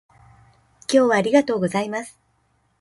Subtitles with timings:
[0.89, 2.19] 今日はありがとうございます